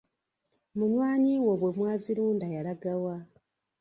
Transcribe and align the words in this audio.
Munywanyi 0.77 1.33
wo 1.45 1.53
bwe 1.59 1.71
mwazirunda 1.77 2.45
yalagawa? 2.55 3.15